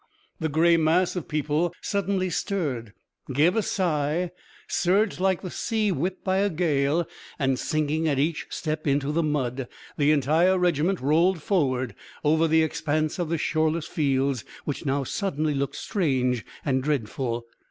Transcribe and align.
The 0.39 0.49
grey 0.49 0.77
mass 0.77 1.15
of 1.15 1.27
people 1.27 1.75
suddenly 1.79 2.31
stirred, 2.31 2.93
gave 3.31 3.55
a 3.55 3.61
sigh, 3.61 4.31
surged 4.67 5.19
like 5.19 5.43
the 5.43 5.51
sea 5.51 5.91
whipped 5.91 6.23
by 6.23 6.37
a 6.37 6.49
gale, 6.49 7.07
and, 7.37 7.59
sinking 7.59 8.07
at 8.07 8.17
each 8.17 8.47
step 8.49 8.87
into 8.87 9.11
the 9.11 9.21
mud, 9.21 9.67
the 9.97 10.09
entire 10.11 10.57
regiment 10.57 11.01
rolled 11.01 11.43
forward, 11.43 11.93
over 12.23 12.47
the 12.47 12.63
expanse 12.63 13.19
of 13.19 13.29
the 13.29 13.37
shoreless 13.37 13.85
fields 13.85 14.43
which 14.65 14.87
now 14.87 15.03
suddenly 15.03 15.53
looked 15.53 15.75
strange 15.75 16.43
and 16.65 16.81
dreadful. 16.81 17.45